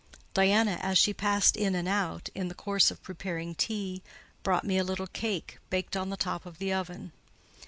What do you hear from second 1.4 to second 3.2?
in and out, in the course of